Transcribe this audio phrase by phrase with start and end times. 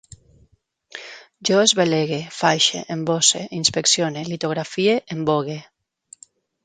[1.49, 5.59] Jo esbelegue, faixe, emboce, inspeccione, litografie, embogue